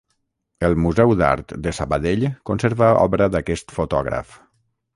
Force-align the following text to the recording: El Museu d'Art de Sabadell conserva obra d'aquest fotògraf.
El 0.69 0.77
Museu 0.85 1.13
d'Art 1.19 1.53
de 1.67 1.75
Sabadell 1.81 2.27
conserva 2.51 2.89
obra 3.05 3.31
d'aquest 3.37 3.77
fotògraf. 3.79 4.37